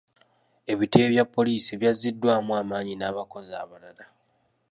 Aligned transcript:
Ebitebe 0.71 1.07
bya 1.13 1.25
poliisi 1.35 1.71
byazziddwamu 1.81 2.51
amaanyi 2.61 2.93
n'abakozi 2.97 3.51
abalala. 3.63 4.03